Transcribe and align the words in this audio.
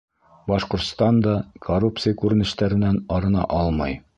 Башҡортостан 0.51 1.19
да 1.27 1.35
коррупция 1.67 2.17
күренештәренән 2.23 3.01
арына 3.19 3.49
алмай. 3.63 3.99